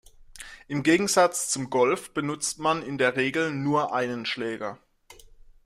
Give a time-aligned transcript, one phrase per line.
[0.67, 4.79] Im Gegensatz zum Golf benutzt man in der Regel nur einen Schläger.